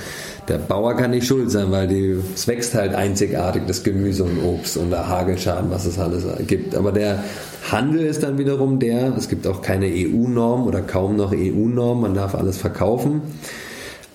[0.49, 4.43] der Bauer kann nicht schuld sein, weil die, es wächst halt einzigartig das Gemüse und
[4.43, 6.75] Obst und der Hagelschaden, was es alles gibt.
[6.75, 7.23] Aber der
[7.71, 12.15] Handel ist dann wiederum der, es gibt auch keine EU-Norm oder kaum noch EU-Norm, man
[12.15, 13.21] darf alles verkaufen.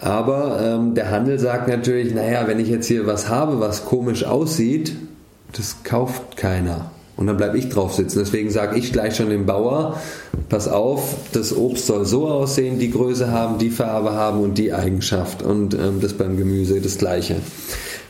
[0.01, 4.25] Aber ähm, der Handel sagt natürlich, naja, wenn ich jetzt hier was habe, was komisch
[4.25, 4.97] aussieht,
[5.53, 6.91] das kauft keiner.
[7.17, 8.19] Und dann bleibe ich drauf sitzen.
[8.19, 10.01] Deswegen sage ich gleich schon dem Bauer,
[10.49, 14.73] pass auf, das Obst soll so aussehen, die Größe haben, die Farbe haben und die
[14.73, 15.43] Eigenschaft.
[15.43, 17.37] Und ähm, das beim Gemüse das gleiche.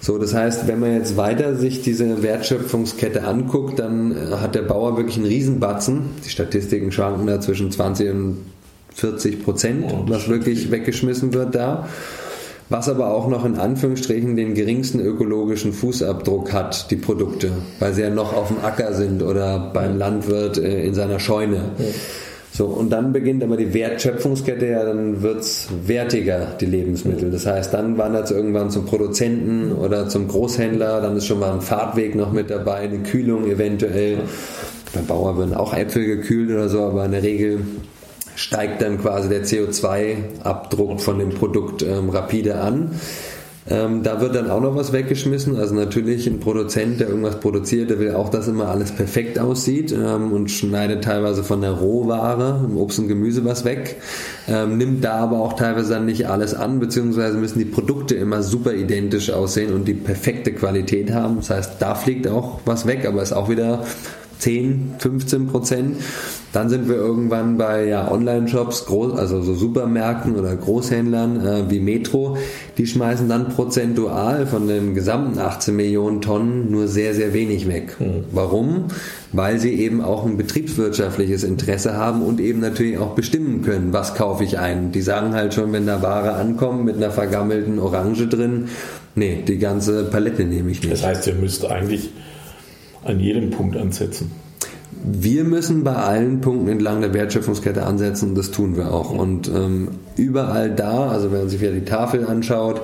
[0.01, 4.63] So, das heißt, wenn man jetzt weiter sich diese Wertschöpfungskette anguckt, dann äh, hat der
[4.63, 6.03] Bauer wirklich einen Riesenbatzen.
[6.25, 8.37] Die Statistiken schwanken da zwischen 20 und
[8.95, 11.89] 40 Prozent, oh, was wirklich weggeschmissen wird da
[12.69, 18.03] was aber auch noch in Anführungsstrichen den geringsten ökologischen Fußabdruck hat, die Produkte, weil sie
[18.03, 21.61] ja noch auf dem Acker sind oder beim Landwirt äh, in seiner Scheune.
[22.57, 27.33] So, und dann beginnt aber die Wertschöpfungskette, ja, dann wird es wertiger, die Lebensmittel.
[27.33, 31.53] Das heißt, dann wandert es irgendwann zum Produzenten oder zum Großhändler, dann ist schon mal
[31.53, 34.19] ein Fahrtweg noch mit dabei, eine Kühlung eventuell.
[34.95, 37.59] Beim Bauer werden auch Äpfel gekühlt oder so, aber in der Regel
[38.37, 43.01] steigt dann quasi der CO2-Abdruck von dem Produkt ähm, rapide an.
[43.67, 45.57] Ähm, da wird dann auch noch was weggeschmissen.
[45.57, 49.91] Also natürlich ein Produzent, der irgendwas produziert, der will auch, dass immer alles perfekt aussieht
[49.91, 53.97] ähm, und schneidet teilweise von der Rohware, Obst und Gemüse was weg,
[54.49, 58.43] ähm, nimmt da aber auch teilweise dann nicht alles an, beziehungsweise müssen die Produkte immer
[58.43, 61.37] super identisch aussehen und die perfekte Qualität haben.
[61.37, 63.83] Das heißt, da fliegt auch was weg, aber ist auch wieder
[64.45, 65.97] 10, 15 Prozent.
[66.53, 72.37] Dann sind wir irgendwann bei ja, Online-Shops, also so Supermärkten oder Großhändlern äh, wie Metro.
[72.77, 77.97] Die schmeißen dann prozentual von den gesamten 18 Millionen Tonnen nur sehr, sehr wenig weg.
[77.99, 78.25] Mhm.
[78.33, 78.85] Warum?
[79.33, 84.15] Weil sie eben auch ein betriebswirtschaftliches Interesse haben und eben natürlich auch bestimmen können, was
[84.15, 84.93] kaufe ich ein.
[84.93, 88.69] Die sagen halt schon, wenn da Ware ankommt mit einer vergammelten Orange drin,
[89.15, 90.93] nee, die ganze Palette nehme ich nicht.
[90.93, 92.11] Das heißt, ihr müsst eigentlich
[93.05, 94.31] an jedem Punkt ansetzen.
[95.07, 99.11] Wir müssen bei allen Punkten entlang der Wertschöpfungskette ansetzen, das tun wir auch.
[99.11, 102.81] Und ähm, überall da, also wenn man sich wieder die Tafel anschaut,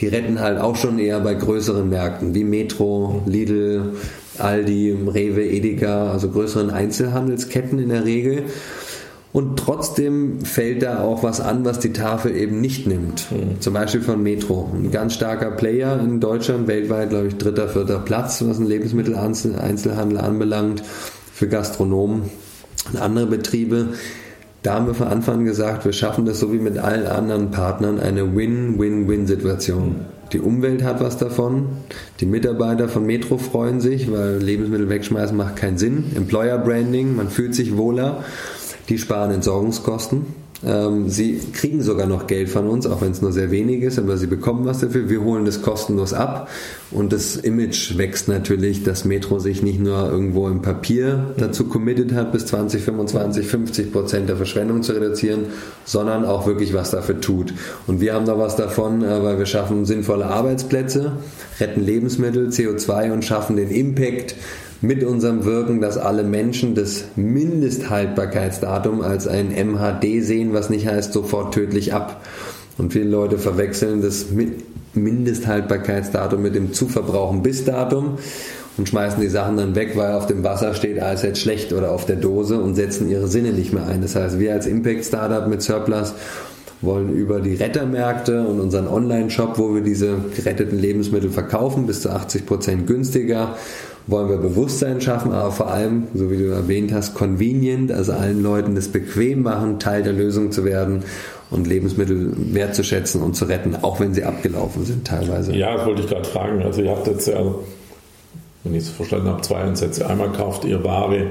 [0.00, 3.94] die retten halt auch schon eher bei größeren Märkten wie Metro, Lidl,
[4.38, 8.44] Aldi, Rewe, Edeka, also größeren Einzelhandelsketten in der Regel.
[9.34, 13.32] Und trotzdem fällt da auch was an, was die Tafel eben nicht nimmt.
[13.32, 13.60] Mhm.
[13.60, 14.70] Zum Beispiel von Metro.
[14.72, 20.18] Ein ganz starker Player in Deutschland, weltweit, glaube ich, dritter, vierter Platz, was ein Lebensmitteleinzelhandel
[20.18, 20.84] anbelangt,
[21.32, 22.30] für Gastronomen
[22.92, 23.88] und andere Betriebe.
[24.62, 27.50] Da haben wir von Anfang an gesagt, wir schaffen das so wie mit allen anderen
[27.50, 29.96] Partnern eine Win-Win-Win-Situation.
[30.32, 31.66] Die Umwelt hat was davon,
[32.20, 36.12] die Mitarbeiter von Metro freuen sich, weil Lebensmittel wegschmeißen macht keinen Sinn.
[36.14, 38.22] Employer Branding, man fühlt sich wohler
[38.88, 40.44] die sparen Entsorgungskosten.
[40.66, 43.98] Ähm, sie kriegen sogar noch Geld von uns, auch wenn es nur sehr wenig ist,
[43.98, 45.10] aber sie bekommen was dafür.
[45.10, 46.48] Wir holen das kostenlos ab
[46.90, 52.14] und das Image wächst natürlich, dass Metro sich nicht nur irgendwo im Papier dazu committed
[52.14, 55.46] hat, bis 20, 25, 50 Prozent der Verschwendung zu reduzieren,
[55.84, 57.52] sondern auch wirklich was dafür tut.
[57.86, 61.12] Und wir haben da was davon, äh, weil wir schaffen sinnvolle Arbeitsplätze,
[61.60, 64.34] retten Lebensmittel, CO2 und schaffen den Impact
[64.84, 71.12] mit unserem Wirken, dass alle Menschen das Mindesthaltbarkeitsdatum als ein MHD sehen, was nicht heißt
[71.12, 72.22] sofort tödlich ab.
[72.76, 74.26] Und viele Leute verwechseln das
[74.94, 78.18] Mindesthaltbarkeitsdatum mit dem Zuverbrauchen bis Datum
[78.76, 81.92] und schmeißen die Sachen dann weg, weil auf dem Wasser steht, alles jetzt schlecht oder
[81.92, 84.02] auf der Dose und setzen ihre Sinne nicht mehr ein.
[84.02, 86.14] Das heißt, wir als Impact Startup mit Surplus
[86.82, 92.10] wollen über die Rettermärkte und unseren Online-Shop, wo wir diese geretteten Lebensmittel verkaufen, bis zu
[92.10, 93.56] 80 Prozent günstiger
[94.06, 98.42] wollen wir Bewusstsein schaffen, aber vor allem, so wie du erwähnt hast, convenient, also allen
[98.42, 101.04] Leuten das bequem machen, Teil der Lösung zu werden
[101.50, 105.54] und Lebensmittel wertzuschätzen und zu retten, auch wenn sie abgelaufen sind teilweise.
[105.54, 106.62] Ja, das wollte ich gerade fragen.
[106.62, 107.42] Also ihr habt jetzt ja,
[108.62, 110.06] wenn ich es verstanden habe, zwei Ansätze.
[110.08, 111.28] Einmal kauft ihr Ware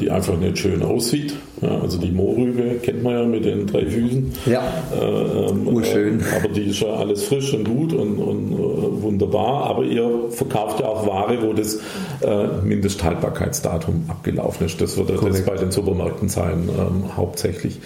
[0.00, 1.34] die einfach nicht schön aussieht.
[1.60, 4.32] Ja, also die Mohrrübe kennt man ja mit den drei Füßen.
[4.46, 4.62] Ja,
[4.94, 6.20] äh, ähm, urschön.
[6.20, 9.64] Äh, aber die ist ja alles frisch und gut und, und äh, wunderbar.
[9.64, 11.80] Aber ihr verkauft ja auch Ware, wo das
[12.20, 14.80] äh, Mindesthaltbarkeitsdatum abgelaufen ist.
[14.80, 17.80] Das wird ja das bei den Supermärkten sein, ähm, hauptsächlich.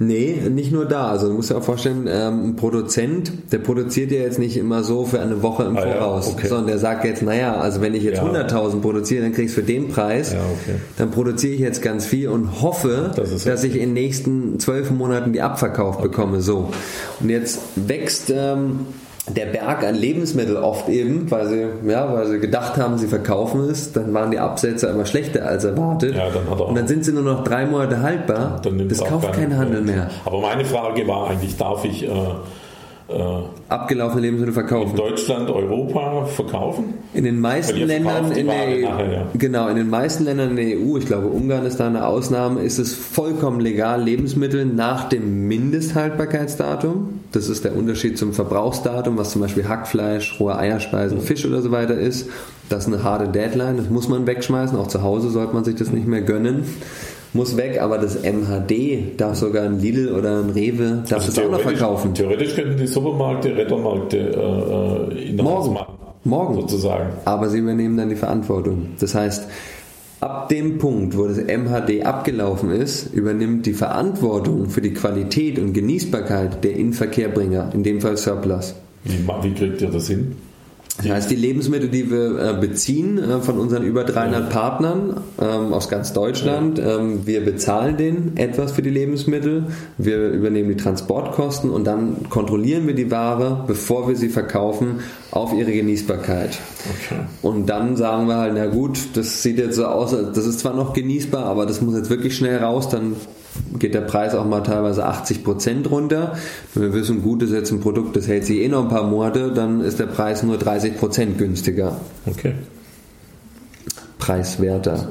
[0.00, 1.08] Nee, nicht nur da.
[1.08, 4.84] Also du musst dir auch vorstellen, ähm, ein Produzent, der produziert ja jetzt nicht immer
[4.84, 6.46] so für eine Woche im Voraus, ah, ja, okay.
[6.46, 8.24] sondern der sagt jetzt, naja, also wenn ich jetzt ja.
[8.24, 10.76] 100.000 produziere, dann kriegst du für den Preis, ja, okay.
[10.98, 14.92] dann produziere ich jetzt ganz viel und hoffe, das dass ich in den nächsten zwölf
[14.92, 16.06] Monaten die abverkauft okay.
[16.06, 16.42] bekomme.
[16.42, 16.70] So.
[17.18, 18.30] Und jetzt wächst...
[18.30, 18.86] Ähm,
[19.30, 23.68] der Berg an Lebensmittel oft eben, weil sie, ja, weil sie gedacht haben, sie verkaufen
[23.68, 26.14] es, dann waren die Absätze immer schlechter als erwartet.
[26.14, 28.60] Ja, dann und dann sind sie nur noch drei Monate haltbar.
[28.62, 30.10] das kauft kein Handel mehr.
[30.24, 32.10] Aber meine Frage war eigentlich, darf ich äh,
[33.68, 34.90] abgelaufene Lebensmittel verkaufen.
[34.90, 36.94] In Deutschland, Europa verkaufen?
[37.14, 39.26] In den meisten Ländern in der EU, nachher, ja.
[39.32, 42.60] genau, in den meisten Ländern in der EU, ich glaube Ungarn ist da eine Ausnahme,
[42.60, 49.30] ist es vollkommen legal, Lebensmittel nach dem Mindesthaltbarkeitsdatum, das ist der Unterschied zum Verbrauchsdatum, was
[49.30, 52.28] zum Beispiel Hackfleisch, rohe Eierspeisen, Fisch oder so weiter ist.
[52.68, 55.76] Das ist eine harte Deadline, das muss man wegschmeißen, auch zu Hause sollte man sich
[55.76, 56.64] das nicht mehr gönnen
[57.32, 61.38] muss weg, aber das MHD darf sogar ein Lidl oder ein Rewe darf also es
[61.38, 62.14] auch noch verkaufen.
[62.14, 65.74] Theoretisch könnten die Supermärkte, Rettermärkte äh, in der Morgen.
[65.74, 65.94] machen.
[66.24, 66.54] Morgen.
[66.54, 67.10] Sozusagen.
[67.24, 68.88] Aber sie übernehmen dann die Verantwortung.
[68.98, 69.48] Das heißt,
[70.20, 75.72] ab dem Punkt, wo das MHD abgelaufen ist, übernimmt die Verantwortung für die Qualität und
[75.72, 78.74] Genießbarkeit der Inverkehrbringer, in dem Fall Surplus.
[79.04, 80.36] Wie, wie kriegt ihr das hin?
[80.98, 85.72] Das heißt, die Lebensmittel, die wir äh, beziehen äh, von unseren über 300 Partnern ähm,
[85.72, 91.70] aus ganz Deutschland, ähm, wir bezahlen denen etwas für die Lebensmittel, wir übernehmen die Transportkosten
[91.70, 94.98] und dann kontrollieren wir die Ware, bevor wir sie verkaufen,
[95.30, 96.58] auf ihre Genießbarkeit.
[96.90, 97.20] Okay.
[97.42, 100.74] Und dann sagen wir halt, na gut, das sieht jetzt so aus, das ist zwar
[100.74, 103.16] noch genießbar, aber das muss jetzt wirklich schnell raus, dann
[103.78, 106.36] geht der Preis auch mal teilweise 80 Prozent runter.
[106.74, 109.04] Wenn wir wissen, gut ist jetzt ein Produkt, das hält sich eh noch ein paar
[109.04, 112.00] Monate, dann ist der Preis nur 30 Prozent günstiger.
[112.26, 112.54] Okay.
[114.18, 115.08] Preiswerter.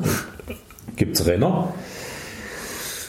[0.96, 1.74] Gibt es Renner?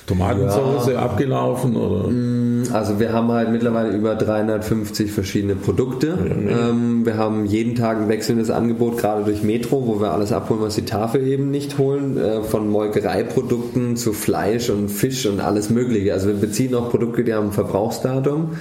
[0.09, 1.01] Tomatensauce ja.
[1.01, 2.09] abgelaufen oder?
[2.09, 6.19] Mm, also wir haben halt mittlerweile über 350 verschiedene Produkte.
[6.49, 10.33] Ja, ähm, wir haben jeden Tag ein wechselndes Angebot, gerade durch Metro, wo wir alles
[10.33, 12.17] abholen, was die Tafel eben nicht holen.
[12.17, 16.15] Äh, von Molkereiprodukten zu Fleisch und Fisch und alles Mögliche.
[16.15, 18.53] Also wir beziehen auch Produkte, die haben ein Verbrauchsdatum.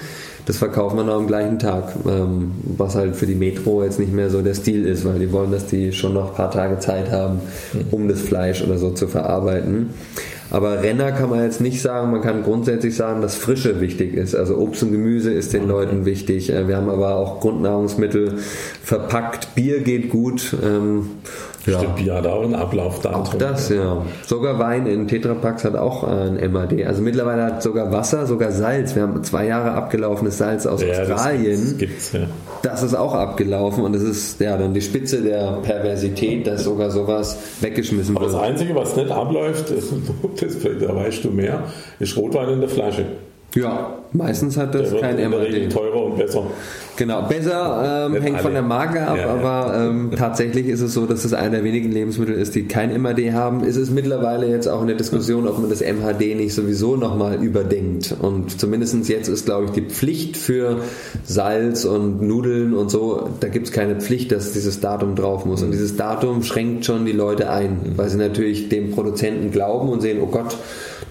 [0.45, 4.13] Das verkaufen wir noch am gleichen Tag, ähm, was halt für die Metro jetzt nicht
[4.13, 6.79] mehr so der Stil ist, weil die wollen, dass die schon noch ein paar Tage
[6.79, 7.39] Zeit haben,
[7.91, 9.89] um das Fleisch oder so zu verarbeiten.
[10.49, 12.11] Aber Renner kann man jetzt nicht sagen.
[12.11, 14.35] Man kann grundsätzlich sagen, dass Frische wichtig ist.
[14.35, 16.51] Also Obst und Gemüse ist den Leuten wichtig.
[16.51, 18.39] Äh, wir haben aber auch Grundnahrungsmittel
[18.83, 19.55] verpackt.
[19.55, 20.55] Bier geht gut.
[20.63, 21.09] Ähm,
[21.65, 21.79] ja.
[21.79, 23.21] Stimmt, Bier hat auch einen Ablaufdatum.
[23.21, 24.05] Auch das, ja.
[24.25, 26.85] Sogar Wein in Tetrapacks hat auch ein MAD.
[26.85, 28.95] Also mittlerweile hat sogar Wasser, sogar Salz.
[28.95, 31.61] Wir haben zwei Jahre abgelaufenes Salz aus ja, Australien.
[31.61, 32.27] Das, gibt's, ja.
[32.61, 36.91] Das ist auch abgelaufen und das ist ja dann die Spitze der Perversität, dass sogar
[36.91, 38.25] sowas weggeschmissen wird.
[38.25, 39.71] Das Einzige, was nicht abläuft,
[40.39, 41.63] das, da weißt du mehr,
[41.99, 43.05] ist Rotwein in der Flasche.
[43.55, 45.69] Ja, meistens hat das kein MAD.
[45.71, 46.43] Teurer besser.
[46.97, 51.05] Genau, besser ähm, hängt von der Marke ab, ja, aber ähm, tatsächlich ist es so,
[51.05, 53.63] dass es einer der wenigen Lebensmittel ist, die kein MAD haben.
[53.63, 57.43] Ist es mittlerweile jetzt auch in der Diskussion, ob man das MHD nicht sowieso nochmal
[57.43, 58.15] überdenkt.
[58.19, 60.81] Und zumindest jetzt ist, glaube ich, die Pflicht für
[61.23, 65.61] Salz und Nudeln und so, da gibt es keine Pflicht, dass dieses Datum drauf muss.
[65.61, 70.01] Und dieses Datum schränkt schon die Leute ein, weil sie natürlich dem Produzenten glauben und
[70.01, 70.57] sehen, oh Gott,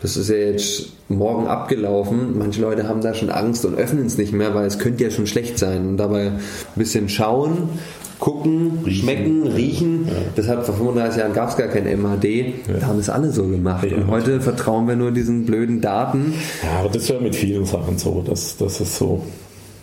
[0.07, 2.39] das ist ja jetzt morgen abgelaufen.
[2.39, 5.11] Manche Leute haben da schon Angst und öffnen es nicht mehr, weil es könnte ja
[5.11, 5.89] schon schlecht sein.
[5.89, 6.41] Und dabei ein
[6.77, 7.71] bisschen schauen,
[8.21, 9.03] gucken, riechen.
[9.03, 10.07] schmecken, riechen.
[10.07, 10.13] Ja.
[10.37, 12.25] Deshalb vor 35 Jahren gab es gar kein MHD.
[12.25, 12.75] Ja.
[12.79, 13.85] Da haben es alle so gemacht.
[13.91, 16.35] Ja, und heute vertrauen wir nur diesen blöden Daten.
[16.63, 18.23] Ja, aber das ist ja mit vielen Sachen so.
[18.25, 19.25] Das, das ist so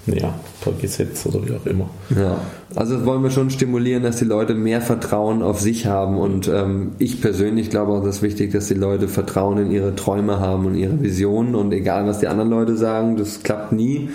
[0.06, 1.90] ja, per Gesetz oder wie auch immer.
[2.10, 2.40] Ja,
[2.76, 6.92] also wollen wir schon stimulieren, dass die Leute mehr Vertrauen auf sich haben und ähm,
[7.00, 10.66] ich persönlich glaube auch, das ist wichtig, dass die Leute Vertrauen in ihre Träume haben
[10.66, 14.10] und ihre Visionen und egal was die anderen Leute sagen, das klappt nie.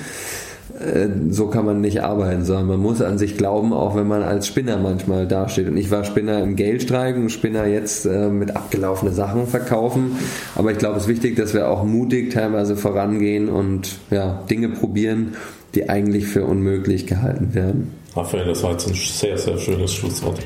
[0.78, 4.22] Äh, so kann man nicht arbeiten, sondern man muss an sich glauben, auch wenn man
[4.22, 5.68] als Spinner manchmal dasteht.
[5.68, 10.16] Und ich war Spinner im Geldstreik und Spinner jetzt äh, mit abgelaufene Sachen verkaufen.
[10.54, 14.68] Aber ich glaube, es ist wichtig, dass wir auch mutig teilweise vorangehen und ja, Dinge
[14.68, 15.34] probieren
[15.78, 17.94] die eigentlich für unmöglich gehalten werden.
[18.16, 20.40] Raphael, das war jetzt ein sehr, sehr schönes Schlusswort.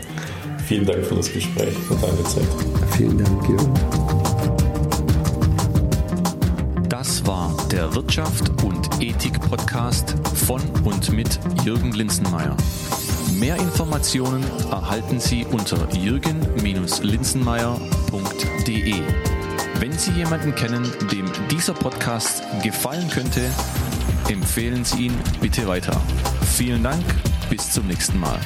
[0.67, 2.45] Vielen Dank für das Gespräch und deine Zeit.
[2.97, 3.73] Vielen Dank, Jürgen.
[6.91, 12.55] Das war der Wirtschaft und Ethik Podcast von und mit Jürgen Linzenmeier.
[13.39, 18.95] Mehr Informationen erhalten Sie unter jürgen-linzenmeier.de.
[19.81, 23.41] Wenn Sie jemanden kennen, dem dieser Podcast gefallen könnte,
[24.31, 26.01] empfehlen Sie ihn bitte weiter.
[26.57, 27.05] Vielen Dank,
[27.51, 28.41] bis zum nächsten Mal.